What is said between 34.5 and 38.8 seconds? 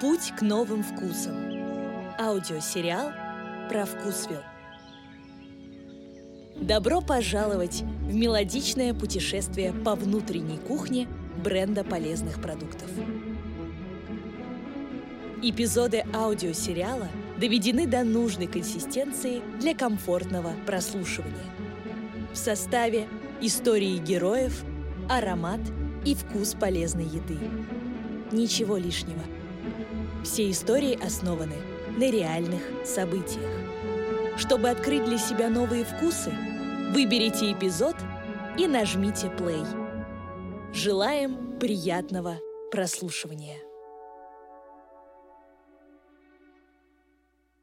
открыть для себя новые вкусы, выберите эпизод и